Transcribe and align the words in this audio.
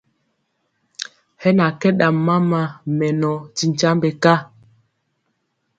Hɛ 1.41 1.49
na 1.57 1.65
kɛ 1.79 1.89
ɗam 1.99 2.15
mama 2.27 2.61
mɛnɔ 2.97 3.31
ti 3.55 3.63
nkyambe 3.69 4.09
ka. 4.23 4.33